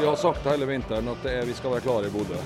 [0.00, 2.38] Vi har sagt hele vinteren at er, vi skal være klare i Bodø.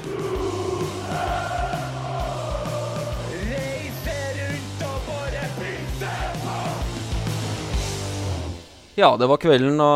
[8.98, 9.90] Ja, det var kvelden da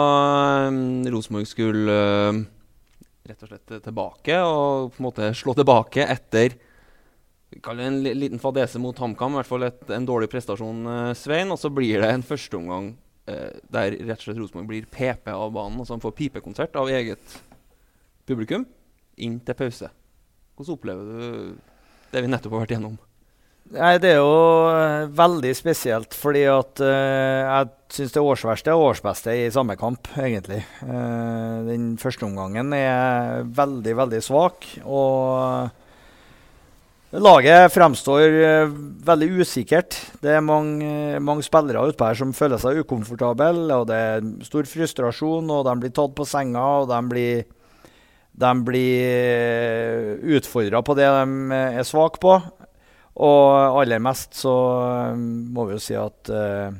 [0.68, 0.78] um,
[1.10, 2.38] Rosenborg skulle uh,
[3.26, 6.54] rett og slett tilbake og på en måte slå tilbake etter
[7.50, 10.86] vi kaller det en liten fadese mot HamKam, i hvert fall et, en dårlig prestasjon,
[10.86, 11.50] uh, Svein.
[11.50, 12.92] Og så blir det en førsteomgang
[13.26, 15.80] eh, der rett og slett Rosenborg blir PP av banen.
[15.80, 17.38] Altså han får pipekonsert av eget
[18.28, 18.68] publikum
[19.18, 19.90] inn til pause.
[20.58, 21.58] Hvordan opplever du
[22.12, 22.96] det vi nettopp har vært igjennom?
[23.68, 28.80] Nei, Det er jo eh, veldig spesielt, fordi at uh, jeg syns det årsverste er
[28.80, 30.62] årsbeste i samme kamp, egentlig.
[30.80, 34.64] Uh, den første omgangen er veldig, veldig svak.
[34.88, 35.68] Og
[37.12, 38.72] laget fremstår uh,
[39.10, 40.00] veldig usikkert.
[40.24, 44.64] Det er mange, mange spillere utpå her som føler seg ukomfortable, og det er stor
[44.72, 47.44] frustrasjon, og de blir tatt på senga, og de blir
[48.38, 52.36] de blir utfordra på det de er svake på.
[53.18, 54.54] Og aller mest så
[55.10, 56.70] um, må vi jo si at uh,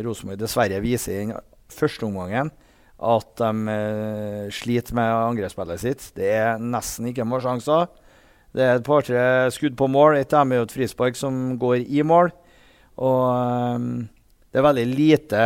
[0.00, 1.34] Rosenborg dessverre viser i den
[1.68, 2.52] første omgangen
[2.96, 6.04] at de eh, sliter med angrepsspillet sitt.
[6.16, 7.90] Det er nesten ikke noen sjanser.
[8.56, 10.16] Det er et par-tre skudd på mål.
[10.16, 12.32] Et av dem er jo et frispark som går i mål.
[12.96, 13.86] Og eh,
[14.48, 15.44] det er veldig lite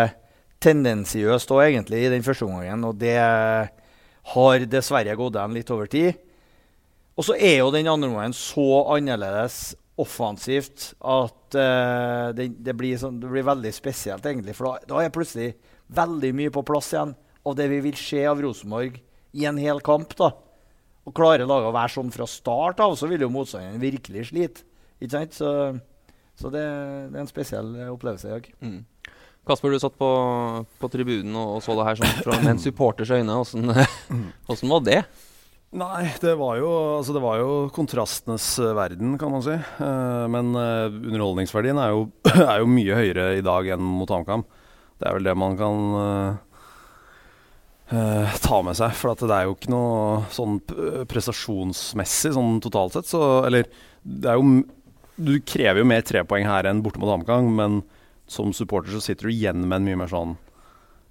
[0.62, 2.86] tendensiøst òg, egentlig, i den første omgangen.
[2.86, 3.19] Og det
[4.35, 6.19] har dessverre gått dem litt over tid.
[7.19, 12.97] Og så er jo den andre omgangen så annerledes offensivt at uh, det, det, blir
[13.00, 14.55] sånn, det blir veldig spesielt, egentlig.
[14.56, 15.53] For da, da er plutselig
[15.93, 17.12] veldig mye på plass igjen
[17.44, 19.00] av det vi vil se av Rosenborg
[19.37, 20.15] i en hel kamp.
[20.19, 20.33] da.
[21.09, 24.67] Og klarer laget å være sånn fra start av, så vil jo motstanderen virkelig slite.
[25.00, 25.37] Ikke sant?
[25.37, 25.50] Så,
[26.39, 26.65] så det,
[27.11, 28.49] det er en spesiell eh, opplevelse i dag.
[28.61, 28.81] Mm.
[29.49, 30.11] Kasper, du satt på,
[30.81, 33.34] på tribunen og, og så det her sånn fra en supporters øyne.
[34.47, 35.01] Hvordan, var det?
[35.81, 36.69] Nei, det var jo,
[36.99, 39.55] altså det var jo kontrastenes eh, verden, kan man si.
[39.55, 42.09] Eh, men eh, underholdningsverdien er jo,
[42.43, 44.43] er jo mye høyere i dag enn mot HamKam.
[44.99, 45.87] Det er vel det man kan
[47.95, 48.99] eh, ta med seg.
[48.99, 50.59] For det er jo ikke noe sånn
[51.11, 53.09] prestasjonsmessig sånn totalt sett.
[53.15, 53.71] Så, eller
[54.03, 54.61] det er jo
[55.21, 57.83] Du krever jo mer trepoeng her enn borte mot HamKam, men
[58.31, 60.37] som supporter så sitter du igjen med en mye mer sånn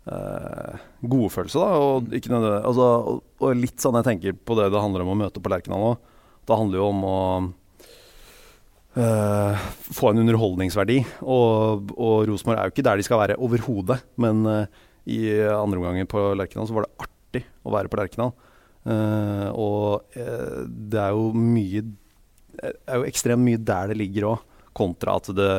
[0.08, 1.70] uh, godfølelse, da.
[1.84, 5.20] Og, nødvendig- altså, og, og litt sånn jeg tenker på det det handler om å
[5.26, 5.94] møte på Lerkendal nå.
[6.50, 7.18] Det handler jo om å
[8.98, 11.00] eh, få en underholdningsverdi.
[11.22, 14.00] Og, og Rosenborg er jo ikke der de skal være overhodet.
[14.22, 14.80] Men eh,
[15.14, 18.34] i andre omganger på Lerkendal så var det artig å være på Lerkendal.
[18.90, 21.82] Eh, og eh, det er jo mye
[22.60, 24.42] Det er jo ekstremt mye der det ligger òg,
[24.76, 25.52] kontra at det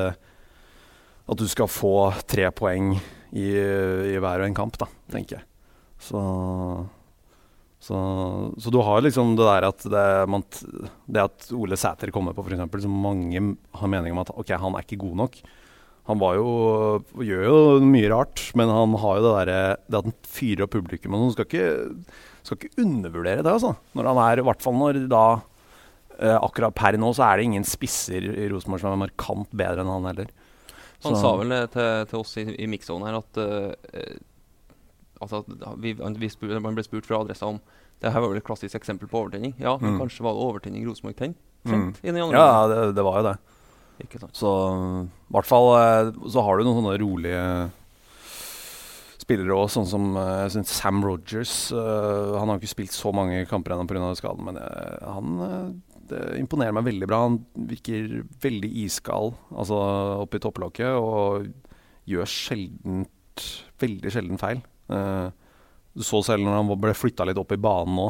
[1.31, 2.95] at du skal få tre poeng
[3.31, 5.47] i, i hver og en kamp, da, tenker jeg.
[6.01, 6.21] Så,
[7.79, 7.97] så,
[8.59, 10.45] så du har liksom det der at det, man,
[11.07, 13.43] det at Ole Sæter kommer på, f.eks., som mange
[13.77, 15.43] har mening om at ok, han er ikke god nok.
[16.11, 16.49] Han jo,
[17.23, 20.73] gjør jo mye rart, men han har jo det derre Det at han fyrer opp
[20.75, 21.67] publikum og han Skal ikke,
[22.43, 23.77] skal ikke undervurdere det, altså.
[23.95, 25.25] Når han er, I hvert fall når da
[26.17, 29.85] eh, Akkurat per nå så er det ingen spisser i Rosenborg som er markant bedre
[29.85, 30.33] enn han heller.
[31.05, 33.73] Han Så- sa vel til, til oss i, i mixzone her at uh,
[35.21, 37.61] altså at vi, vi spur, Man ble spurt fra adressa om
[38.01, 39.55] det her var vel et klassisk eksempel på overtenning.
[39.61, 39.99] Ja, men Mm.
[40.01, 41.35] kanskje var det overtenning Rosenborg ten-
[41.67, 41.95] Mm.
[42.03, 43.39] i den andre Ja, det, det var jo det.
[44.01, 44.33] Ikke sant.
[44.33, 44.49] Så
[45.05, 47.71] i hvert fall eh, så har du noen sånne rolige
[49.21, 50.15] spillere òg, sånn som
[50.51, 51.71] synes Sam Rogers.
[51.73, 54.15] Uh, han har ikke spilt så mange kamper ennå pga.
[54.17, 57.23] skaden, men han det imponerer meg veldig bra.
[57.27, 57.39] Han
[57.71, 59.79] virker veldig iskald altså
[60.25, 61.51] oppi topplokket og
[62.11, 63.47] gjør sjeldent
[63.81, 64.63] veldig sjelden feil.
[64.91, 65.29] Eh,
[65.95, 68.09] du så selv når han ble flytta litt opp i banen nå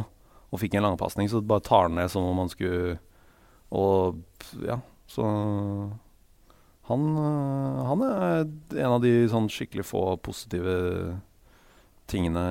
[0.51, 2.99] og fikk en langpasning, så bare tar han ned som om han skulle
[3.71, 4.19] Og
[4.67, 5.27] ja, så
[6.91, 8.41] han, øh, han er
[8.83, 10.75] en av de sånn skikkelig få positive
[12.11, 12.43] tingene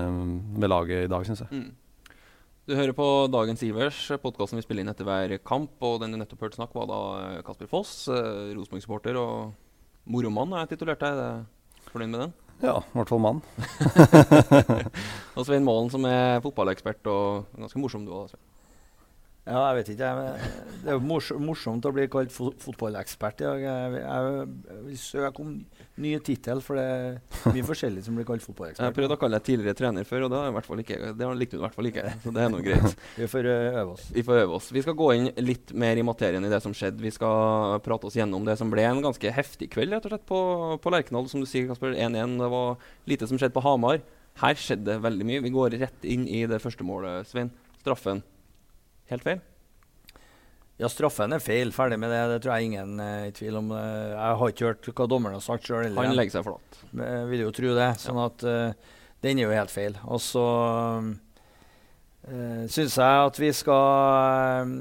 [0.55, 1.51] ved laget i dag, syns jeg.
[1.51, 1.73] Mm.
[2.69, 5.71] Du hører på Dagens Ivers, podkasten vi spiller inn etter hver kamp.
[5.81, 9.55] Og den du nettopp hørte snakk, var da eh, Kasper Foss, eh, Rosenborg-supporter og
[10.05, 11.47] Moromann jeg titulert deg.
[11.89, 12.35] Fornøyd med den?
[12.61, 13.41] Ja, i hvert fall mann.
[15.39, 18.37] Og Svein Målen, som er fotballekspert og ganske morsom du òg.
[19.49, 20.09] Ja, jeg vet ikke.
[20.09, 20.49] Jeg,
[20.83, 23.63] det er jo mors morsomt å bli kalt fo fotballekspert i dag.
[23.63, 25.55] Jeg, jeg vil søke om
[25.99, 28.85] ny tittel, for det er mye forskjellig som blir kalt fotballekspert.
[28.89, 30.99] Jeg prøvde å kalle deg tidligere trener før, og det, har jeg hvert fall ikke,
[31.17, 32.05] det likte du i hvert fall ikke.
[32.23, 33.03] Så det er noe greit.
[33.19, 34.05] Vi får øve oss.
[34.15, 34.69] Vi får øve oss.
[34.75, 37.03] Vi skal gå inn litt mer i materien i det som skjedde.
[37.03, 40.27] Vi skal prate oss gjennom det som ble en ganske heftig kveld rett og slett
[40.29, 40.39] på,
[40.79, 41.29] på Lerkendal.
[41.31, 42.37] Som du sier, Kasper, 1-1.
[42.39, 44.03] Det var lite som skjedde på Hamar.
[44.39, 45.45] Her skjedde det veldig mye.
[45.45, 47.51] Vi går rett inn i det første målet, Svein.
[47.81, 48.23] Straffen.
[49.09, 49.39] Helt feil?
[50.79, 51.73] Ja, straffen er feil.
[51.75, 52.21] Ferdig med det.
[52.31, 53.71] Det tror jeg ingen er i tvil om.
[53.75, 55.91] Eh, Jeg har ikke hørt hva dommeren har sagt sjøl.
[55.97, 56.77] Han legger seg flat.
[56.95, 57.89] Jeg vil jo tro det.
[57.99, 58.93] Sånn at uh,
[59.25, 59.97] den er jo helt feil.
[60.07, 60.45] Og så
[61.03, 63.83] uh, syns jeg at vi skal
[64.63, 64.71] uh,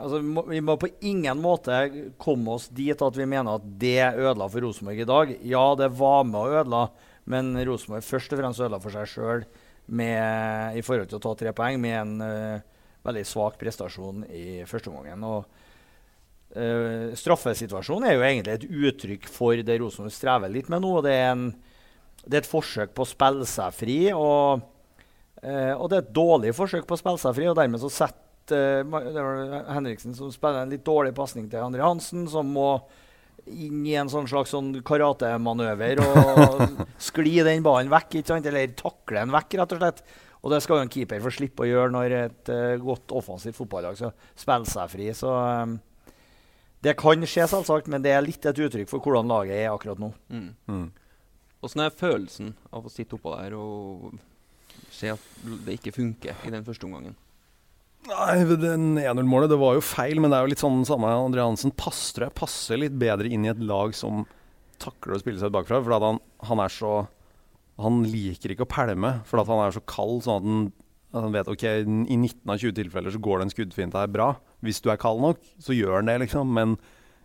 [0.00, 1.78] Altså, må, vi må på ingen måte
[2.18, 5.36] komme oss dit at vi mener at det ødela for Rosenborg i dag.
[5.46, 6.82] Ja, det var med å ødela,
[7.30, 9.46] men Rosenborg først og fremst ødela for seg sjøl
[9.90, 12.69] i forhold til å ta tre poeng med en eh,
[13.06, 15.24] veldig svak prestasjon i første omgang.
[15.24, 15.44] Og,
[16.54, 20.94] eh, straffesituasjonen er jo egentlig et uttrykk for det Rosenborg strever litt med nå.
[21.06, 21.46] Det er, en,
[22.26, 24.00] det er et forsøk på å spille seg fri.
[24.12, 24.64] Og,
[25.44, 27.92] uh, og det er et dårlig forsøk på å spille seg fri, og dermed så
[27.92, 28.20] setter
[28.56, 32.72] eh, det var Henriksen som spiller en litt dårlig pasning til André Hansen, som må
[33.50, 36.64] inn i en sånn slags sånn karatemanøver og
[37.08, 40.02] skli den ballen vekk, eller takle den vekk, rett og slett.
[40.40, 43.58] Og det skal jo en keeper få slippe å gjøre når et uh, godt offensivt
[43.58, 45.10] fotballag skal spille seg fri.
[45.16, 45.76] Så um,
[46.80, 50.00] det kan skje, selvsagt, men det er litt et uttrykk for hvordan laget er akkurat
[50.00, 50.14] nå.
[50.32, 50.50] Mm.
[50.70, 50.86] Mm.
[51.60, 54.14] Åssen er følelsen av å sitte oppå der og
[54.90, 55.26] se at
[55.66, 57.18] det ikke funker i den første omgangen?
[58.08, 61.44] Nei, den 1-0-målet det var jo feil, men det er jo litt sånn samme André
[61.44, 64.24] Hansen Passer, passer litt bedre inn i et lag som
[64.80, 65.82] takler å spille seg bakfra.
[65.84, 66.94] For han, han er så
[67.80, 70.24] Han liker ikke å pælme, for han er så kald.
[70.26, 70.64] Sånn at han,
[71.10, 74.10] at han vet ok, i 19 av 20 tilfeller så går det en skuddfinte her
[74.12, 74.32] bra.
[74.64, 76.52] Hvis du er kald nok, så gjør han det, liksom.
[76.56, 76.76] Men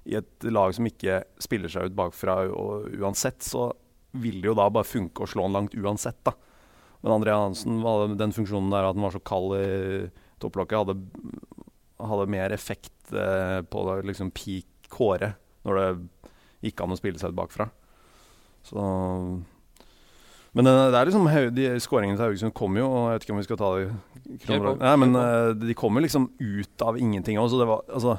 [0.05, 3.71] i et lag som ikke spiller seg ut bakfra uansett, så
[4.15, 6.35] vil det jo da bare funke å slå han langt uansett, da.
[7.05, 7.81] Men André Hansen,
[8.17, 9.65] den funksjonen der at han var så kald i
[10.41, 10.95] topplokket, hadde,
[12.01, 15.33] hadde mer effekt eh, på liksom peak Kåre
[15.65, 15.87] når det
[16.67, 17.67] gikk an å spille seg ut bakfra.
[18.65, 18.81] Så
[20.55, 23.35] Men eh, det er liksom de skåringene til Haugesund kommer jo, og jeg vet ikke
[23.35, 23.89] om vi skal ta det
[24.45, 27.59] på, Nei, men eh, de kommer liksom ut av ingenting også.
[27.59, 28.15] Det var altså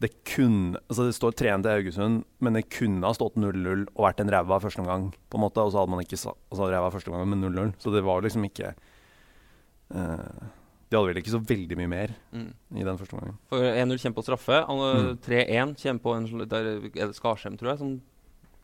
[0.00, 4.06] det kunne Altså det står 3-1 til Haugesund, men det kunne ha stått 0-0 og
[4.06, 5.60] vært en ræva første omgang, på en måte.
[5.60, 7.74] Og så hadde man ikke altså ræva første omgang med 0-0.
[7.82, 8.70] Så det var liksom ikke
[9.92, 10.46] uh,
[10.88, 12.48] De hadde vel ikke så veldig mye mer Mm.
[12.80, 13.36] i den første omgangen.
[13.50, 14.62] For 1-0 kommer på straffe.
[14.70, 15.18] Mm.
[15.26, 18.00] 3-1 kommer på en Der er det Skarsheim, tror jeg, som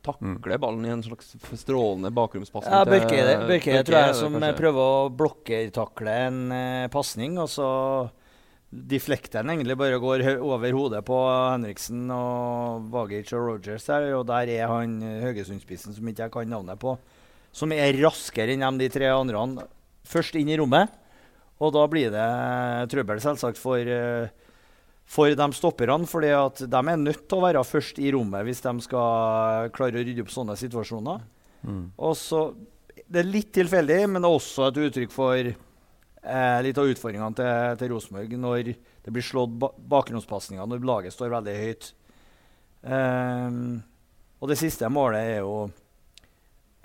[0.07, 2.73] takler ballen i en slags strålende bakgrunnspasning.
[2.73, 4.49] Ja, Børke, Børke Børke, tror jeg det som kanskje.
[4.49, 7.69] eh, prøver å blokkertakle en uh, pasning, og så
[8.71, 14.27] deflekter han egentlig bare går over hodet på Henriksen og Vagic og Rogers der, og
[14.29, 16.97] der er han Haugesundspissen som ikke jeg kan navnet på,
[17.57, 19.69] som er raskere enn de tre andre.
[20.07, 20.93] Først inn i rommet,
[21.63, 22.27] og da blir det
[22.93, 24.29] trøbbel, selvsagt, for eh,
[25.07, 28.73] for de stopperne, at de er nødt til å være først i rommet hvis de
[28.83, 31.23] skal klare å rydde opp sånne situasjoner.
[31.63, 31.85] Mm.
[31.97, 32.49] Og så,
[33.07, 37.39] Det er litt tilfeldig, men det er også et uttrykk for eh, litt av utfordringene
[37.39, 38.73] til, til Rosenborg når
[39.07, 41.93] det blir slått ba bakgrunnspasninger når laget står veldig høyt.
[42.83, 43.83] Um,
[44.43, 45.69] og det siste målet er jo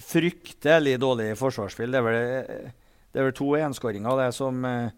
[0.02, 1.92] fryktelig dårlig forsvarsspill.
[1.94, 2.72] Det er vel,
[3.12, 4.94] det er vel to enskåringer det som, eh,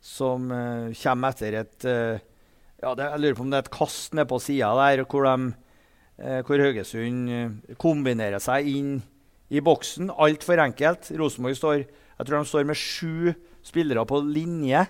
[0.00, 2.24] som uh, kommer etter et eh,
[2.82, 5.26] ja, det, Jeg lurer på om det er et kast ned på sida der hvor,
[5.26, 5.52] de,
[6.22, 8.92] eh, hvor Haugesund eh, kombinerer seg inn
[9.48, 10.12] i boksen.
[10.12, 11.10] Altfor enkelt.
[11.18, 11.78] Rosenborg står
[12.18, 13.34] jeg tror de står med sju
[13.66, 14.80] spillere på linje.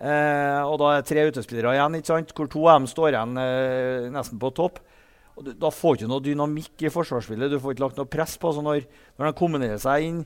[0.00, 2.34] Eh, og da er det tre utespillere igjen, ikke sant?
[2.36, 4.82] hvor to av dem står igjen eh, nesten på topp.
[5.40, 7.52] Du, da får du ikke noe dynamikk i forsvarsspillet.
[7.52, 8.52] Du får ikke lagt noe press på.
[8.52, 8.84] Så når,
[9.16, 10.20] når de kombinerer seg inn,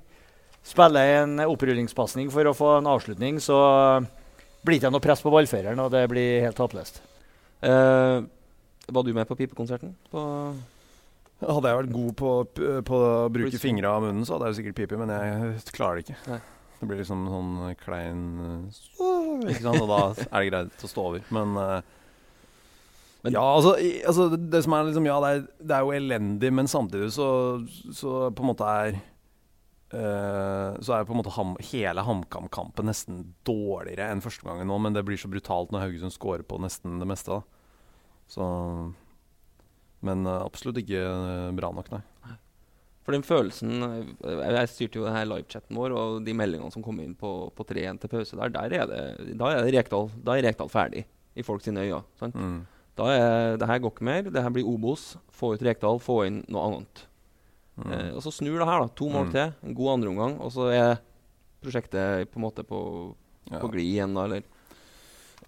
[0.67, 3.59] spiller en opprullingspasning for å få en avslutning, så
[4.65, 7.03] blir det ikke noe press på ballføreren, og det blir helt håpløst.
[7.65, 8.25] Uh,
[8.89, 9.95] var du med på pipekonserten?
[10.13, 10.23] På
[11.45, 12.31] Hadde jeg vært god på,
[12.89, 15.99] på å bruke fingra av munnen, så hadde jeg jo sikkert pipe, men jeg klarer
[15.99, 16.17] det ikke.
[16.31, 16.39] Nei.
[16.79, 18.23] Det blir liksom sånn klein
[19.49, 19.81] Ikke sant?
[19.81, 21.23] Og da er det greit å stå over.
[21.35, 21.81] Men, øh,
[23.25, 25.81] Men- Ja, altså, i, altså det, det som er liksom Ja, det er, det er
[25.81, 27.29] jo elendig, men samtidig så,
[27.93, 28.99] så på en måte er
[29.95, 34.79] øh, Så er på en måte ham, hele HamKam-kampen nesten dårligere enn første gangen nå,
[34.83, 37.43] men det blir så brutalt når Haugesund scorer på nesten det meste, da.
[38.31, 38.45] Så
[40.05, 42.03] Men eh, absolutt ikke eh, bra nok, nei.
[43.05, 47.01] For den følelsen eh, Jeg styrte jo her livechatten vår, og de meldingene som kom
[47.05, 49.03] inn på, på 3-1 til pause der, der er det,
[49.41, 52.05] da er det Rekdal, da er Rekdal ferdig i folk sine øyne.
[52.21, 52.37] sant?
[52.37, 52.63] Mm.
[52.95, 54.29] Da er det her går ikke mer.
[54.31, 55.17] Det her blir Obos.
[55.35, 57.03] Få ut Rekdal, få inn noe annet.
[57.77, 57.91] Mm.
[57.93, 58.89] Eh, og så snur det her, da.
[59.01, 59.33] To mål Mm.
[59.33, 60.99] til, en god andreomgang, og så er
[61.65, 63.15] prosjektet på en måte på,
[63.51, 63.59] Ja.
[63.61, 64.43] på glid igjen, da, eller?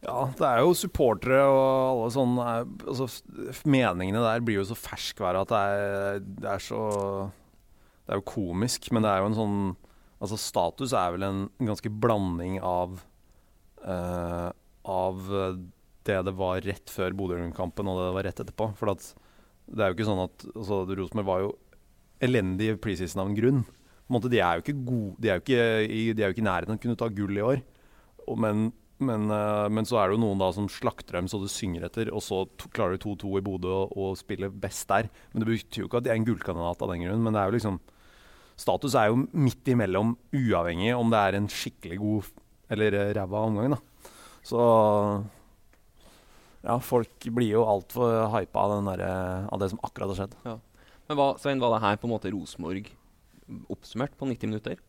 [0.02, 3.06] Ja, det er jo supportere og alle sånne er, altså,
[3.64, 7.30] Meningene der blir jo så ferskvære at det er, det er så
[8.06, 9.76] Det er jo komisk, men det er jo en sånn
[10.20, 13.00] Altså, status er vel en ganske blanding av
[13.86, 14.50] uh,
[14.84, 15.16] Av
[16.06, 18.68] det det var rett før Bodø-Glimt-kampen, og det det var rett etterpå.
[18.78, 19.14] For at
[19.66, 21.48] det er jo ikke sånn at altså, Rosenborg var jo
[22.22, 23.64] elendig preseason av en grunn.
[24.06, 27.08] De er gode De er de er jo ikke i nærheten av å kunne ta
[27.08, 27.62] gull i år.
[28.38, 31.50] Men men, eh, men så er det jo noen da som slakter dem så det
[31.52, 35.10] synger etter, og så klarer du 2-2 i Bodø og, og spiller best der.
[35.32, 37.42] Men Det betyr jo ikke at de er en gullkandidat av den grunn, men det
[37.42, 37.78] er jo liksom
[38.56, 42.30] Status er jo midt imellom, uavhengig om det er en skikkelig god
[42.72, 43.74] eller eh, ræva omgang.
[43.76, 44.12] da.
[44.46, 44.60] Så
[46.64, 50.38] ja, folk blir jo altfor hypa av, den av det som akkurat har skjedd.
[51.06, 52.90] Men hva, Svein, var det her på en måte Rosenborg
[53.70, 54.80] oppsummert på 90 minutter?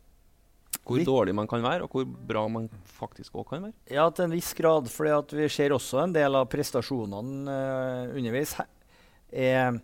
[0.88, 3.76] Hvor dårlig man kan være, og hvor bra man faktisk òg kan være?
[3.92, 4.88] Ja, til en viss grad.
[4.92, 8.56] fordi vi ser også en del av prestasjonene uh, underveis
[9.32, 9.80] er,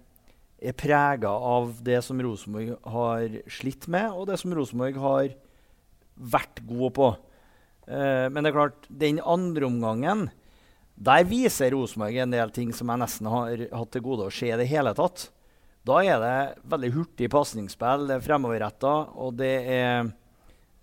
[0.63, 5.35] er prega av det som Rosenborg har slitt med, og det som Rosenborg har
[6.15, 7.11] vært gode på.
[7.83, 10.29] Uh, men det er klart, den andre omgangen
[10.95, 14.51] der viser Rosenborg en del ting som jeg nesten har hatt til gode å se
[14.51, 15.32] i det hele tatt.
[15.83, 16.35] Da er det
[16.71, 20.11] veldig hurtig pasningsspill, det er fremoverretta, og det er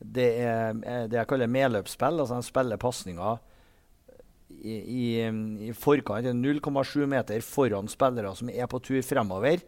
[0.00, 2.20] det er eh, det jeg kaller medløpsspill.
[2.22, 3.40] altså De spiller pasninger
[4.60, 5.04] i, i,
[5.68, 9.60] i forkant, 0,7 meter foran spillere som er på tur fremover.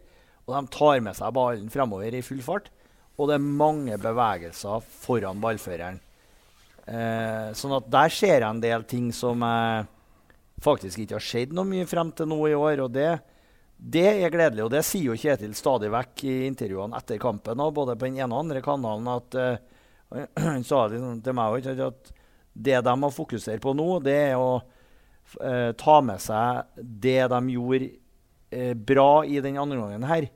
[0.43, 2.71] Og de tar med seg ballen fremover i full fart.
[3.17, 6.01] Og det er mange bevegelser foran ballføreren.
[6.83, 9.85] Eh, sånn at der skjer en del ting som eh,
[10.65, 12.81] faktisk ikke har skjedd noe mye frem til nå i år.
[12.87, 13.11] Og det,
[13.77, 14.65] det er gledelig.
[14.65, 18.21] Og det sier jo Kjetil stadig vekk i intervjuene etter kampen, og både på den
[18.21, 22.13] ene og andre kanalen, at uh, han sa det liksom til meg òg, at
[22.53, 27.41] det de må fokusere på nå, det er å uh, ta med seg det de
[27.55, 27.91] gjorde
[28.53, 30.29] uh, bra i den andre gangen her.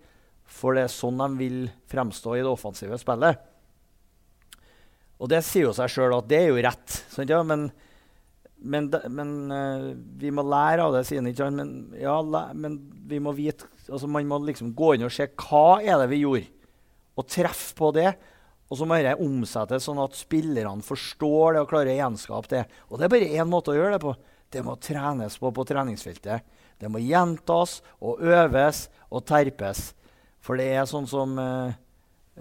[0.48, 1.60] For det er sånn de vil
[1.92, 3.44] fremstå i det offensive spillet.
[5.18, 7.00] Og det sier jo seg sjøl at det er jo rett.
[7.12, 7.42] Sant, ja?
[7.46, 7.68] Men,
[8.60, 11.30] men, det- men uh, vi må lære av det, sier han.
[11.32, 11.50] ikke?
[11.54, 12.16] Men, ja,
[12.54, 16.10] men vi må vite altså Man må liksom gå inn og se hva er det
[16.12, 16.50] vi gjorde,
[17.16, 18.10] og treffe på det.
[18.68, 22.64] Og så må dette omsettes sånn at spillerne forstår det og klarer å gjenskape det.
[22.92, 24.12] Og det er bare én måte å gjøre det på.
[24.52, 26.44] Det må trenes på på treningsfeltet.
[26.78, 29.94] Det må gjentas og øves og terpes.
[30.44, 31.72] For det er sånn som uh,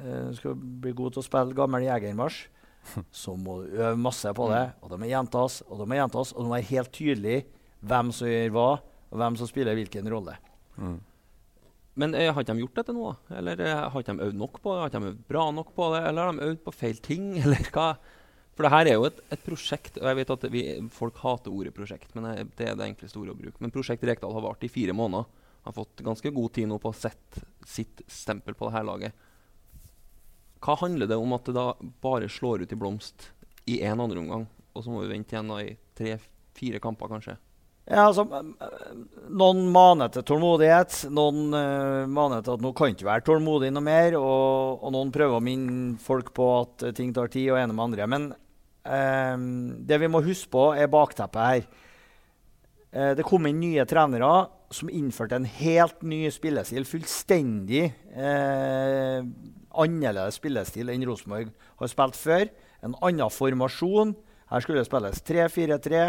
[0.02, 2.48] uh, Skal bli god til å spille gammel jegermarsj,
[3.22, 4.64] så må du øve masse på det.
[4.82, 6.32] Og det må gjentas og det må gjentas.
[6.34, 7.36] Og det må være helt tydelig
[7.86, 8.70] hvem som gjør hva,
[9.12, 10.36] og hvem som spiller hvilken rolle.
[11.96, 13.08] Men eh, har ikke de gjort dette nå?
[13.08, 13.38] da?
[13.40, 14.80] Eller eh, har ikke de øvd nok på det?
[14.82, 16.02] Har ikke de øvd bra nok på det?
[16.10, 17.30] Eller har de øvd på feil ting?
[17.44, 17.88] Eller hva?
[18.56, 19.98] For det her er jo et, et prosjekt.
[20.00, 20.62] og jeg vet at vi,
[20.92, 23.60] Folk hater ordet prosjekt, men eh, det er det enkleste ordet å bruke.
[23.64, 25.28] Men Prosjekt Rekdal har vart i fire måneder.
[25.66, 29.25] Har fått ganske god tid nå på å sette sitt stempel på det her laget.
[30.66, 31.70] Hva handler det om at det da
[32.02, 33.28] bare slår ut i blomst
[33.70, 37.36] i én andre omgang, og så må vi vente igjen i tre-fire kamper, kanskje?
[37.86, 38.24] Ja, altså,
[39.30, 41.04] noen maner til tålmodighet.
[41.14, 44.16] Noen uh, maner til at nå kan ikke være tålmodig noe mer.
[44.18, 47.76] Og, og noen prøver å minne folk på at eh, ting tar tid, og ene
[47.76, 48.08] med andre.
[48.10, 48.26] Men
[48.82, 49.36] eh,
[49.86, 51.85] det vi må huske på, er bakteppet her.
[52.96, 56.86] Eh, det kom inn nye trenere som innførte en helt ny spillestil.
[56.88, 57.84] Fullstendig
[58.16, 59.26] eh,
[59.76, 62.48] annerledes spillestil enn Rosenborg har spilt før.
[62.86, 64.14] En annen formasjon.
[64.50, 66.06] Her skulle det spilles 3-4-3.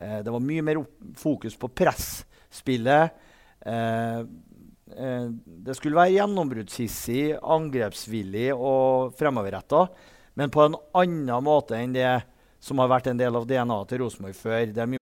[0.00, 0.80] Eh, det var mye mer
[1.20, 3.20] fokus på presspillet.
[3.66, 4.22] Eh,
[4.96, 5.28] eh,
[5.66, 9.86] det skulle være gjennombruddshissig, angrepsvillig og fremoverretta,
[10.40, 12.14] men på en annen måte enn det
[12.62, 14.66] som har vært en del av DNA-et til Rosenborg før.
[14.70, 15.01] Det er mye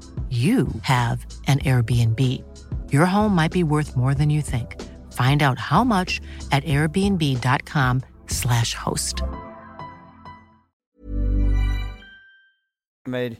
[0.29, 2.41] you have an Airbnb.
[2.93, 4.81] Your home might be worth more than you think.
[5.11, 6.21] Find out how much
[6.53, 9.21] at airbnb.com/slash host.
[13.07, 13.35] mer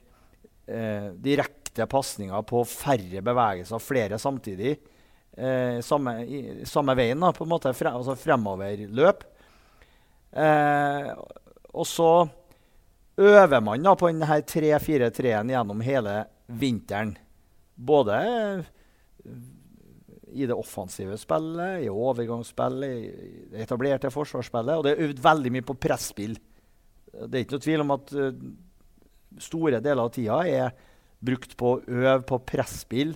[0.68, 4.78] eh, direkte pasninger på færre bevegelser, flere samtidig.
[5.38, 9.24] Eh, samme, i, samme veien, da, på en måte, fre, altså fremoverløp.
[10.32, 11.12] Eh,
[11.72, 12.12] og så
[13.22, 16.24] øver man da på denne 3-4-3-en gjennom hele
[16.60, 17.16] vinteren.
[17.76, 18.18] Både
[20.32, 24.78] i det offensive spillet, i overgangsspillet, i det etablerte forsvarsspillet.
[24.78, 26.38] Og det er øvd veldig mye på presspill.
[27.12, 28.30] Det er ikke noe tvil om at uh,
[29.42, 30.72] store deler av tida er
[31.22, 33.14] brukt på å øve på presspill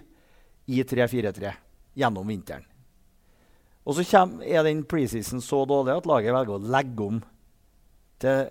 [0.71, 1.53] i 3-4-3
[1.97, 2.65] gjennom vinteren.
[3.85, 7.19] Og så kjem, er den preseason så dårlig at laget velger å legge om
[8.21, 8.47] til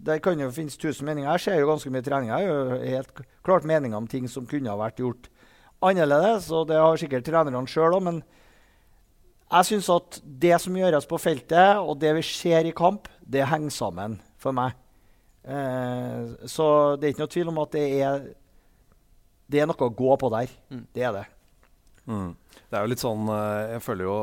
[0.07, 1.29] det kan jo finnes tusen meninger.
[1.35, 2.31] Jeg ser jo ganske mye trening.
[2.33, 5.29] Jeg har jo helt klart meninger om ting som kunne ha vært gjort
[5.85, 6.49] annerledes.
[6.55, 8.07] Og det har sikkert trenerne sjøl òg.
[8.09, 8.23] Men
[9.53, 13.45] jeg syns at det som gjøres på feltet, og det vi ser i kamp, det
[13.51, 14.79] henger sammen for meg.
[15.43, 18.29] Eh, så det er ikke noe tvil om at det er,
[19.53, 20.55] det er noe å gå på der.
[20.73, 20.85] Mm.
[20.97, 21.27] Det er det.
[22.09, 22.31] Mm.
[22.57, 24.15] Det er jo litt sånn eh, Jeg føler jo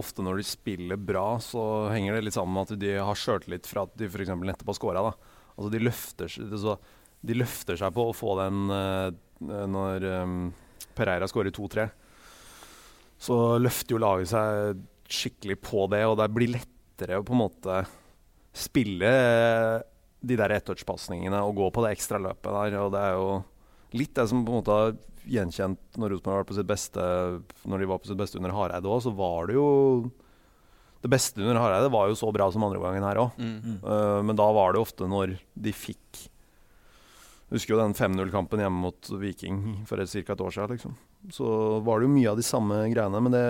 [0.00, 3.68] ofte når de spiller bra, så henger det litt sammen med at de har sjøltillit
[3.68, 4.32] fra at de f.eks.
[4.32, 5.04] nettopp har scora.
[5.52, 6.36] Altså de løfter,
[7.22, 9.10] de løfter seg på å få den uh,
[9.42, 10.38] når um,
[10.96, 11.88] Pereira skårer 2-3.
[13.22, 17.42] Så løfter jo laget seg skikkelig på det, og det blir lettere å på en
[17.44, 17.82] måte
[18.52, 19.12] spille
[20.22, 22.78] de der ettouch-pasningene og gå på det ekstra løpet der.
[22.82, 23.30] Og det er jo
[23.98, 24.94] litt det som på en måte har
[25.28, 27.04] gjenkjent når Rosenborg var på sitt beste
[27.68, 29.68] Når de var på sitt beste under Hareide òg, så var det jo
[31.02, 33.38] Det beste under Hareide var jo så bra som andre gangen her òg.
[33.38, 33.80] Mm.
[33.84, 36.28] Uh, men da var det ofte når de fikk
[37.52, 40.20] Husker jo den 5-0-kampen hjemme mot Viking for ca.
[40.32, 40.70] et år siden.
[40.72, 40.94] Liksom.
[41.36, 41.48] Så
[41.84, 43.20] var det jo mye av de samme greiene.
[43.20, 43.42] Men det,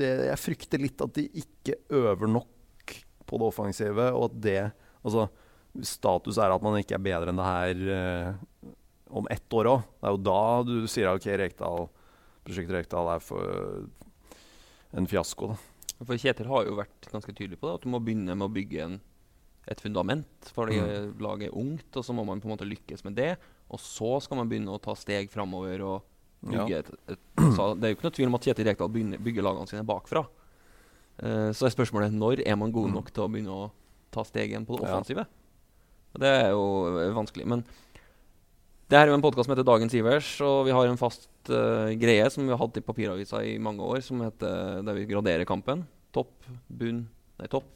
[0.00, 2.94] jeg, jeg, frykter litt at de ikke øver nok
[3.28, 4.62] på det offensive, og at det
[5.00, 5.30] Altså,
[5.80, 8.72] status er at man ikke er bedre enn det her uh,
[9.10, 9.88] om ett år òg.
[9.98, 11.88] Det er jo da du sier okay, Rekdal,
[12.46, 13.84] prosjektet Rekdal er for
[14.96, 15.52] en fiasko.
[15.52, 15.70] da.
[16.00, 18.52] For Kjetil har jo vært ganske tydelig på det, at du må begynne med å
[18.52, 19.00] bygge en,
[19.68, 20.52] et fundament.
[20.56, 21.18] Fordi mm.
[21.20, 23.34] laget er ungt, og så må man på en måte lykkes med det.
[23.70, 26.06] Og så skal man begynne å ta steg framover og
[26.40, 26.80] bygge ja.
[26.80, 27.20] et, et,
[27.56, 29.84] så Det er jo ikke noe tvil om at Kjetil Rekdal begynner, bygger lagene sine
[29.86, 30.24] bakfra.
[31.20, 32.96] Uh, så er spørsmålet når er man god mm.
[32.96, 33.68] nok til å begynne å
[34.14, 35.26] ta steg igjen på det offensive?
[35.28, 35.36] Ja.
[36.24, 36.64] Det er jo
[37.14, 37.44] vanskelig.
[37.46, 37.60] Men
[38.90, 41.28] det her er jo en podkast som heter Dagens Ivers, og vi har en fast
[41.46, 45.06] uh, greie som vi har hatt i papiravisa i mange år, som heter der vi
[45.06, 45.84] graderer kampen.
[46.10, 46.32] Topp,
[46.66, 47.04] bunn
[47.38, 47.68] Nei, topp,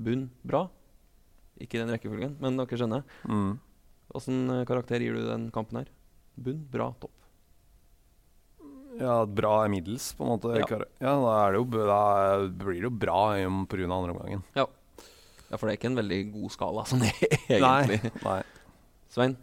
[0.00, 0.62] bunn, bra.
[1.60, 3.02] Ikke den rekkefølgen, men dere skjønner.
[3.26, 3.56] Mm.
[4.14, 5.90] uh, karakter gir du den kampen her?
[6.38, 7.12] Bunn, bra, topp.
[9.00, 10.54] Ja, bra er middels, på en måte.
[10.54, 11.98] Ja, ja da, jo, da,
[12.46, 13.18] blir det jo bra
[13.66, 13.90] pga.
[13.90, 14.46] andre omgangen.
[14.54, 14.68] Ja.
[15.50, 17.58] ja, for det er ikke en veldig god skala sånn egentlig.
[17.58, 18.38] Nei, nei.
[19.10, 19.36] Svein?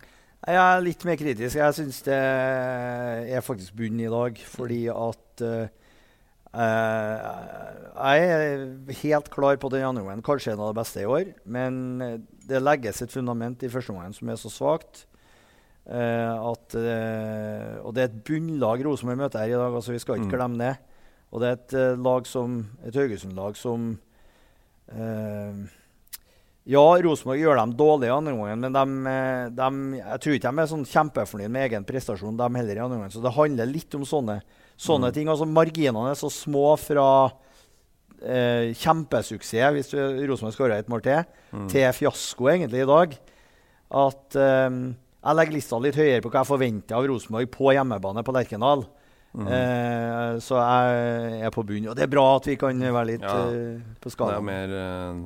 [0.47, 1.55] Jeg er litt mer kritisk.
[1.59, 4.39] Jeg syns det er faktisk bunn i dag.
[4.49, 5.67] Fordi at uh,
[8.01, 8.65] Jeg er
[9.03, 10.23] helt klar på den andre gangen.
[10.25, 11.29] Kanskje en av de beste i år.
[11.45, 11.99] Men
[12.49, 15.05] det legges et fundament i første omgang som er så svakt.
[15.85, 19.73] Uh, at, uh, og det er et bunnlag Rosenborg møter her i dag.
[19.77, 20.37] altså Vi skal ikke Mm.
[20.37, 20.75] glemme det.
[21.31, 23.97] Og det er et eh, lag som, et Haugesund-lag som
[24.91, 25.53] eh,
[26.71, 30.51] Ja, Rosenborg gjør dem dårlige i andre omgang, men de, eh, de, jeg tror ikke
[30.55, 33.11] de er sånn kjempefornøyd med egen prestasjon, de heller i andre omgang.
[33.11, 34.37] Så det handler litt om sånne,
[34.79, 35.13] sånne Mm.
[35.13, 35.27] ting.
[35.27, 37.31] altså Marginene er så små fra
[38.23, 39.91] eh, kjempesuksess hvis
[40.29, 41.67] Rosenborg skårer et mål til, Mm.
[41.69, 43.17] til fiasko egentlig i dag.
[43.91, 48.23] At eh, jeg legger lista litt høyere på hva jeg forventer av Rosenborg på hjemmebane
[48.23, 48.85] på Lerkendal.
[49.35, 49.47] Mm.
[49.47, 51.87] Eh, så jeg er på bunn.
[51.89, 53.47] Og det er bra at vi kan være litt Ja.
[53.49, 55.25] eh, på Det er mer eh,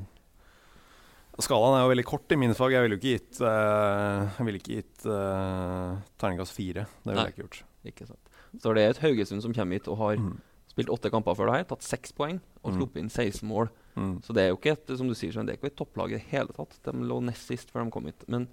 [1.44, 2.72] Skalaen er jo veldig kort i mine fag.
[2.72, 6.86] Jeg ville ikke gitt uh, Jeg ville ikke gitt uh, terningkast fire.
[7.04, 7.64] Det ville jeg ikke gjort.
[7.92, 8.22] Ikke sant.
[8.64, 10.38] Så det er et Haugesund som kommer hit og har Mm.
[10.72, 12.78] spilt åtte kamper før det her, tatt seks poeng og Mm.
[12.80, 13.70] sluppet inn 16 mål.
[13.96, 14.22] Mm.
[14.24, 16.18] Så det er jo ikke et som du sier, det er ikke et topplag i
[16.18, 16.76] det hele tatt.
[16.84, 18.24] De lå nest sist før de kom hit.
[18.28, 18.48] Men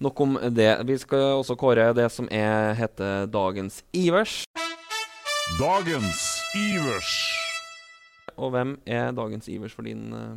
[0.00, 0.86] nok om det.
[0.86, 4.44] Vi skal også kåre det som er, heter dagens Ivers.
[5.60, 7.12] Dagens Ivers.
[8.38, 10.36] Og hvem er dagens Ivers for din uh,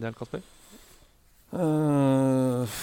[0.00, 0.42] del, Kasper?
[1.54, 2.74] Eh,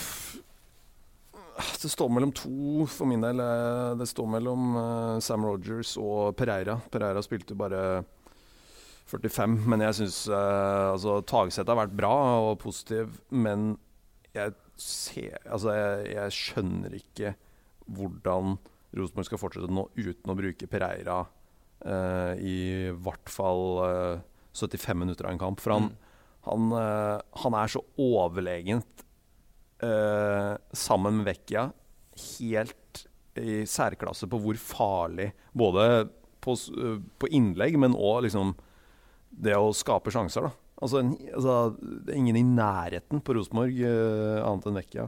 [1.81, 3.39] det står mellom to for min del.
[3.43, 6.77] Eh, Det står mellom uh, Sam Rogers og Pereira.
[6.91, 8.03] Pereira spilte bare
[9.11, 12.13] 45, men jeg syns uh, altså, Tagseth har vært bra
[12.47, 13.73] og positiv, men
[14.31, 17.33] jeg ser Altså, jeg, jeg skjønner ikke
[17.91, 18.55] hvordan
[18.95, 21.19] Rosenborg skal fortsette nå uten å bruke Pereira
[21.85, 24.23] uh, i hvert fall eh,
[24.55, 25.61] 75 minutter av en kamp.
[25.63, 25.91] For han,
[26.47, 29.05] han, eh, han er så overlegent
[29.83, 31.67] uh, sammen med Vecchia
[32.39, 33.05] helt
[33.39, 36.09] i særklasse på hvor farlig Både
[36.41, 38.55] på, eh, på innlegg, men òg liksom
[39.31, 40.49] det å skape sjanser.
[40.49, 40.51] da
[40.81, 45.05] Altså, en, altså Det er ingen i nærheten på Rosenborg uh, annet enn Vecchia.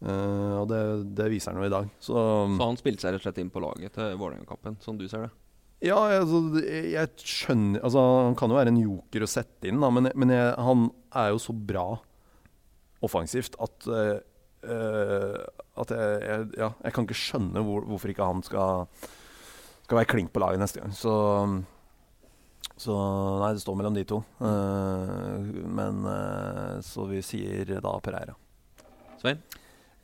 [0.00, 0.80] Uh, og det,
[1.18, 1.90] det viser han jo i dag.
[2.00, 2.16] Så,
[2.56, 5.28] Så han spilte seg rett og slett inn på laget til Vålerenga-kampen, sånn du ser
[5.28, 5.30] det?
[5.80, 9.88] Ja, altså, jeg skjønner Altså, Han kan jo være en joker å sette inn, da,
[9.94, 11.86] men, men jeg, han er jo så bra
[13.00, 14.18] offensivt at eh,
[14.68, 15.36] eh,
[15.80, 18.88] At jeg, jeg, ja, jeg kan ikke skjønne hvor, hvorfor ikke han skal,
[19.86, 20.92] skal være klink på laget neste gang.
[20.92, 21.14] Så,
[22.76, 22.96] så
[23.40, 24.18] nei, det står mellom de to.
[24.42, 28.36] Uh, men uh, så vi sier da Pereira.
[29.22, 29.40] Svein?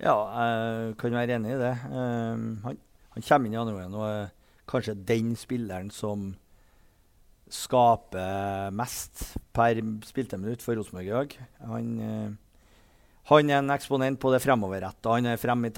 [0.01, 1.75] Ja, jeg kan være enig i det.
[1.93, 2.81] Um, han,
[3.13, 4.36] han kommer inn i andre gangen og
[4.71, 6.33] kanskje den spilleren som
[7.53, 11.37] skaper mest per spilte minutt for Rosenborg i dag.
[11.71, 12.31] Han, eh,
[13.31, 15.15] han er en eksponent på det fremoverretta.
[15.15, 15.73] Han er frem i,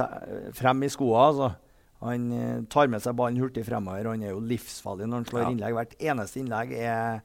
[0.56, 1.26] frem i skoa.
[1.28, 1.50] Altså.
[2.00, 4.08] Han eh, tar med seg ballen hurtig fremover.
[4.14, 5.50] Han er jo livsfarlig når han slår Ja.
[5.52, 5.76] innlegg.
[5.76, 7.20] Hvert eneste innlegg er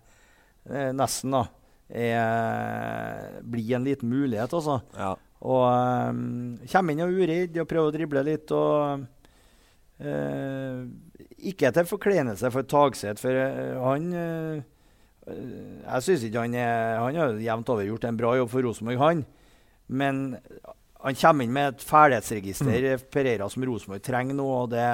[0.68, 1.46] eh, nesten da,
[1.94, 4.82] er, blir en liten mulighet, altså.
[4.98, 5.14] Ja.
[5.44, 5.64] Og
[6.10, 8.52] um, kommer inn og er uredd og prøver å drible litt.
[8.56, 9.04] og
[10.00, 10.84] eh,
[11.44, 14.64] Ikke til forkleinelse for Tagseth, for eh, han eh,
[15.28, 15.44] eh,
[15.84, 19.02] Jeg syns ikke han er Han har jevnt over gjort en bra jobb for Rosenborg,
[19.02, 19.24] han.
[19.88, 20.24] Men
[21.04, 24.46] han kommer inn med et ferdighetsregister Pereira som Rosenborg trenger nå.
[24.48, 24.86] og det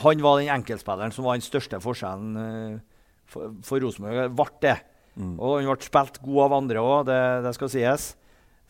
[0.00, 2.80] Han var den enkeltspilleren som var den største forskjellen
[3.28, 4.32] for, for Rosenborg.
[4.32, 4.78] Ble det.
[5.20, 5.36] Mm.
[5.36, 8.08] Og han ble spilt god av andre òg, det, det skal sies.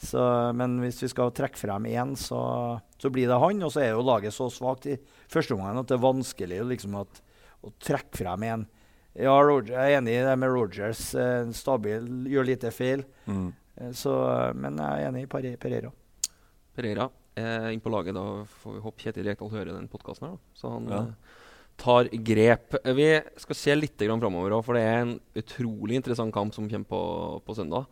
[0.01, 0.21] Så,
[0.57, 2.39] men hvis vi skal trekke frem én, så,
[2.97, 3.59] så blir det han.
[3.67, 4.95] Og så er jo laget så svakt i
[5.29, 7.21] første omgang at det er vanskelig liksom, at,
[7.67, 8.63] å trekke frem én.
[9.21, 11.03] Ja, Roger, jeg er enig i det med Rogers.
[11.19, 13.03] Eh, stabil, gjør lite feil.
[13.29, 13.49] Mm.
[13.77, 14.15] Eh, så,
[14.57, 15.91] men jeg er enig i Pare- Pereira.
[16.79, 18.17] Pereira eh, inn på laget.
[18.17, 18.25] Da
[18.63, 20.55] får vi håpe Kjetil Rekdal hører den podkasten her, da.
[20.63, 21.03] Så han Ja.
[21.03, 21.37] eh,
[21.81, 22.75] tar grep.
[22.97, 23.11] Vi
[23.41, 26.89] skal se litt grann framover òg, for det er en utrolig interessant kamp som kommer
[26.89, 27.03] på,
[27.45, 27.87] på søndag.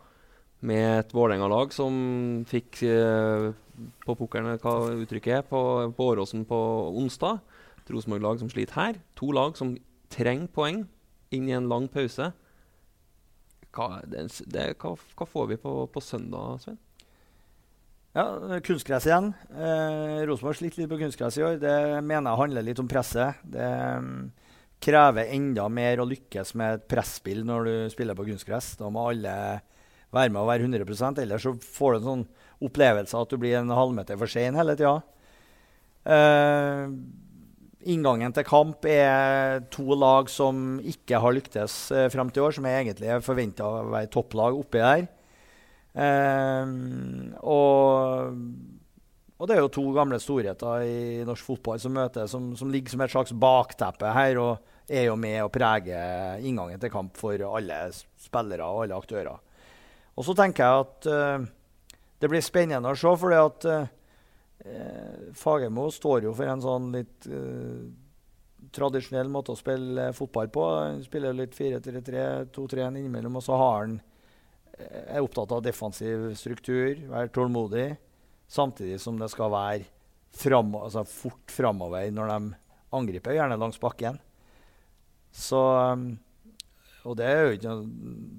[0.59, 1.93] Med et Vålerenga-lag som
[2.49, 3.49] fikk eh,
[4.03, 5.61] på pukkelen hva uttrykket er, på,
[5.95, 6.59] på Åråsen på
[6.99, 7.39] onsdag.
[7.79, 8.99] Et Rosenborg-lag som sliter her.
[9.19, 9.77] To lag som
[10.11, 10.83] trenger poeng
[11.31, 12.31] inn i en lang pause.
[13.69, 16.79] Hva, det, det, hva, hva får vi på, på søndag, Svein?
[18.17, 19.31] Ja, kunstgress igjen.
[19.53, 21.59] Eh, Rosenborg sliter litt på kunstgress i år.
[21.61, 23.37] Det mener jeg handler litt om presset.
[23.45, 23.67] Det
[24.01, 24.31] um,
[24.81, 28.73] krever enda mer å lykkes med et presspill når du spiller på kunstgress.
[28.79, 29.35] Da må alle
[30.15, 32.27] være med og være 100% ellers så får du en sånn
[32.65, 34.97] opplevelse at du blir en halvmeter for sein hele tida.
[36.09, 36.89] Uh,
[37.89, 42.57] inngangen til kamp er to lag som ikke har lyktes uh, frem til i år,
[42.57, 45.05] som er egentlig er forventa å være topplag oppi der.
[45.99, 46.65] Uh,
[47.43, 48.41] og,
[49.37, 52.95] og det er jo to gamle storheter i norsk fotball som møtes, som, som ligger
[52.95, 55.99] som et slags bakteppe her, og er jo med å prege
[56.41, 59.37] inngangen til kamp for alle spillere og alle aktører.
[60.19, 61.47] Og så tenker jeg at uh,
[62.19, 63.85] det blir spennende å se, fordi at eh,
[65.39, 67.85] Fagermo står jo for en sånn litt uh,
[68.75, 70.65] tradisjonell måte å spille fotball på.
[70.75, 73.95] Han spiller litt 4-3-3, 2-3-1 innimellom, og så har han
[74.79, 77.87] er opptatt av defensiv struktur, være tålmodig,
[78.51, 79.87] samtidig som det skal være
[80.35, 82.39] fram, altså fort framover når de
[82.95, 84.19] angriper, gjerne langs bakken.
[85.35, 86.11] Så um,
[87.07, 87.73] Og det er jo ikke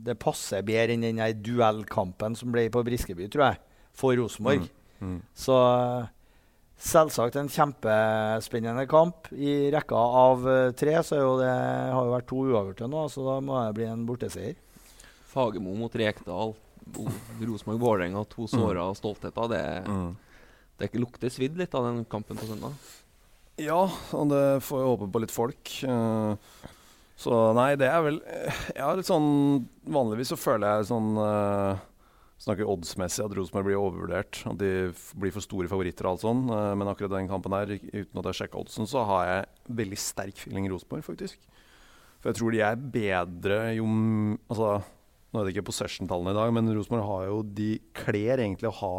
[0.06, 3.60] Det passer bedre enn den der duellkampen som ble på Briskeby, tror jeg,
[3.96, 4.66] for Rosenborg.
[5.00, 5.12] Mm.
[5.14, 5.20] Mm.
[5.36, 6.08] Så uh,
[6.80, 9.30] selvsagt en kjempespennende kamp.
[9.32, 11.52] I rekka av uh, tre så er jo det,
[11.96, 14.58] har jo vært to uavgjorte nå, så da må det bli en borteseier.
[15.30, 16.56] Fagermo mot Rekdal,
[17.38, 18.98] Rosenborg-Vålerenga, to såra mm.
[18.98, 19.52] stoltheter.
[19.52, 20.16] Det, Mm.
[20.80, 22.74] det lukter svidd litt av den kampen på søndag.
[23.60, 23.82] Ja,
[24.16, 25.72] og det får jeg håpe på litt folk.
[25.84, 26.68] Eh,
[27.20, 29.30] så nei, det er vel eh, Jeg har litt sånn
[29.92, 31.80] Vanligvis så føler jeg sånn uh,
[32.40, 34.38] Snakker oddsmessig at Rosenborg blir overvurdert.
[34.48, 34.70] At de
[35.20, 36.38] blir for store favoritter og alt sånn.
[36.48, 39.98] Uh, men akkurat den kampen der, uten at jeg sjekka oddsen, så har jeg veldig
[40.00, 41.36] sterk feeling Rosenborg, faktisk.
[42.22, 46.54] For jeg tror de er bedre jo Altså, nå er det ikke possession-tallene i dag,
[46.56, 48.94] men Rosenborg har jo De kler egentlig å ha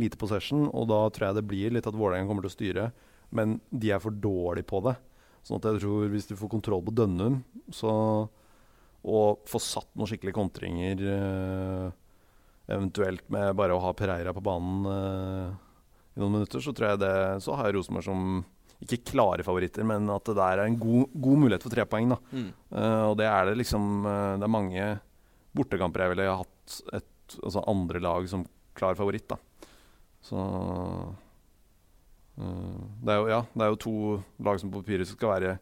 [0.00, 2.88] lite possession, og da tror jeg det blir litt at Vålerenga kommer til å styre
[3.34, 4.94] men de er for dårlige på det.
[5.46, 7.38] Sånn at jeg tror hvis du får kontroll på Dønnum,
[7.70, 7.92] så
[9.06, 11.86] og får satt noen skikkelige kontringer, eh,
[12.74, 15.52] eventuelt med bare å ha Pereira på banen eh,
[16.16, 18.22] i noen minutter, så tror jeg det Så har jeg Rosenborg som
[18.82, 22.10] ikke klare favoritter, men at det der er en god, god mulighet for tre poeng.
[22.12, 22.18] Da.
[22.32, 22.48] Mm.
[22.68, 24.88] Uh, og det er det liksom uh, Det er mange
[25.56, 28.44] bortekamper jeg ville hatt et altså andre lag som
[28.76, 29.30] klar favoritt.
[29.32, 29.38] da.
[30.20, 30.36] Så
[32.36, 33.94] det, er jo, ja, det er jo to
[34.44, 35.52] lag som på papiret skal være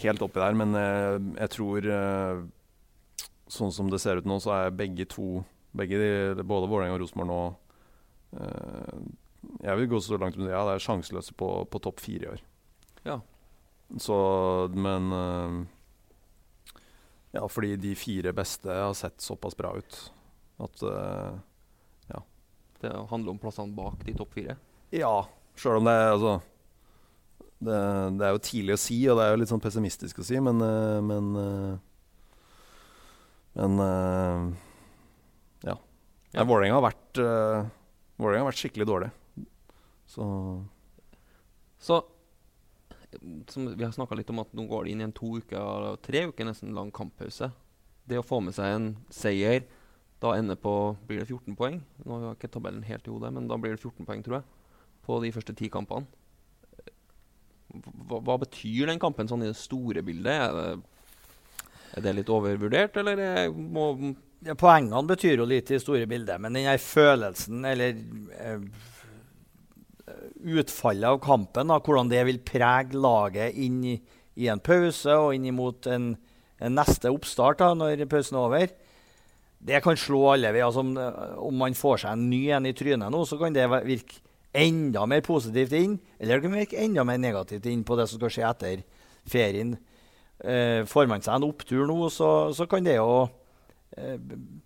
[0.00, 2.44] helt oppi der, men jeg, jeg tror eh,
[3.54, 5.42] Sånn som det ser ut nå, så er begge to
[5.76, 7.40] begge de, Både Vålerenga og Rosenborg nå
[8.40, 9.04] eh,
[9.66, 12.24] Jeg vil gå så langt som det, ja, det er sjanseløse på, på topp fire
[12.24, 12.42] i år.
[13.04, 13.18] Ja.
[14.00, 14.16] Så,
[14.72, 15.60] men eh,
[17.36, 20.00] Ja, fordi de fire beste har sett såpass bra ut
[20.64, 20.82] at
[22.08, 22.20] Ja.
[22.80, 24.54] Det handler om plassene bak de topp fire.
[24.94, 25.26] Ja,
[25.58, 26.34] sjøl om det er altså
[27.64, 27.80] det,
[28.18, 30.38] det er jo tidlig å si, og det er jo litt sånn pessimistisk å si,
[30.42, 31.74] men eh, Men, eh,
[33.54, 34.48] men eh,
[35.70, 35.76] ja.
[36.34, 36.44] Ja.
[36.44, 39.12] Vålerenga har vært har vært skikkelig dårlig.
[40.10, 40.24] Så
[41.78, 42.02] Så
[43.48, 45.94] som Vi har snakka litt om at nå går det inn i en to uker,
[46.02, 47.52] tre uker nesten lang kamppause.
[48.04, 49.62] Det å få med seg en seier
[50.20, 51.78] da ender på Blir det 14 poeng?
[52.02, 54.40] Nå har jeg ikke tabellen helt i hodet, men da blir det 14 poeng, tror
[54.40, 54.46] jeg.
[55.04, 56.06] På de første ti kampene.
[57.74, 60.32] Hva, hva betyr den kampen sånn i det store bildet?
[60.32, 64.14] Er det, er det litt overvurdert, eller er, må
[64.44, 67.94] Ja, poengene betyr jo litt i det store bildet, men den følelsen, eller
[68.36, 68.66] eh,
[70.44, 73.94] utfallet av kampen, da, hvordan det vil prege laget inn i,
[74.36, 76.10] i en pause og inn mot en,
[76.60, 78.74] en neste oppstart da, når pausen er over,
[79.64, 80.66] det kan slå alle veier.
[80.66, 80.92] Altså, om,
[81.48, 84.20] om man får seg en ny en i trynet nå, så kan det virke
[84.54, 88.32] enda mer positivt inn, eller kan virke enda mer negativt inn på det som skal
[88.32, 88.84] skje etter
[89.28, 89.74] ferien.
[90.44, 93.24] Eh, får man seg en opptur nå, så, så kan det jo
[93.96, 94.16] eh,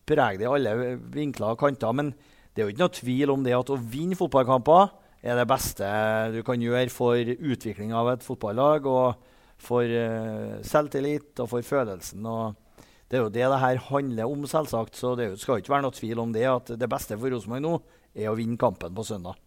[0.09, 0.75] prege det i alle
[1.15, 1.97] vinkler og kanter.
[1.97, 2.13] Men
[2.53, 5.89] det er jo ikke noe tvil om det at å vinne fotballkamper er det beste
[6.35, 12.27] du kan gjøre for utvikling av et fotballag, og for eh, selvtillit og for følelsen.
[12.27, 12.65] og
[13.09, 14.97] det er jo det det her handler om, selvsagt.
[14.97, 17.77] Så det skal ikke være noe tvil om det at det beste for Rosenborg nå
[18.13, 19.39] er å vinne kampen på søndag.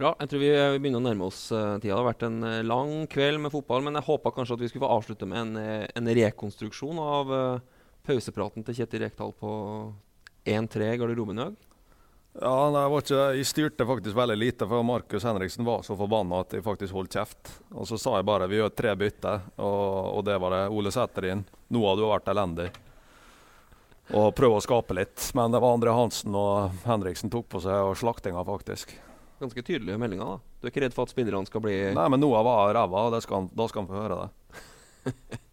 [0.00, 0.14] Bra.
[0.16, 1.90] Jeg tror vi eh, begynner å nærme oss uh, tida.
[1.90, 4.70] Det har vært en eh, lang kveld med fotball, men jeg håpa kanskje at vi
[4.70, 9.50] skulle få avslutte med en, eh, en rekonstruksjon av eh, pausepraten til Kjetil Rekdal på
[10.48, 11.58] 1-3 i garderoben i dag.
[12.30, 16.40] Ja, nei, jeg, ikke, jeg styrte faktisk veldig lite, for Markus Henriksen var så forbanna
[16.46, 17.52] at jeg faktisk holdt kjeft.
[17.74, 19.84] Og så sa jeg bare vi gjør tre bytter, og,
[20.14, 20.62] og det var det.
[20.72, 21.44] Ole setter inn.
[21.68, 22.70] Nå har du vært elendig.
[24.16, 25.28] Og prøv å skape litt.
[25.36, 28.96] Men det var Andre Hansen og Henriksen tok på seg og slaktinga, faktisk.
[29.40, 30.24] Ganske tydelige meldinger.
[30.36, 30.38] da.
[30.60, 33.14] Du er ikke redd for at spillerne skal bli Nei, men Noah var ræva, og
[33.14, 35.10] det skal, han- da skal han få høre det.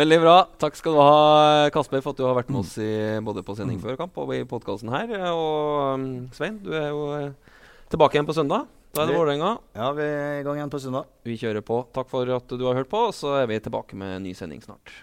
[0.00, 0.34] Veldig bra.
[0.62, 2.90] Takk skal du ha, Kasper, for at du har vært med oss i,
[3.26, 5.10] både på sending før kamp og i podkasten her.
[5.32, 6.04] Og um,
[6.36, 7.56] Svein, du er jo eh,
[7.90, 8.68] tilbake igjen på søndag.
[8.94, 9.50] Da er det Vålerenga.
[9.74, 11.10] Ja, vi er i gang igjen på søndag.
[11.26, 11.80] Vi kjører på.
[11.94, 14.32] Takk for at du har hørt på, og så er vi tilbake med en ny
[14.38, 14.94] sending snart.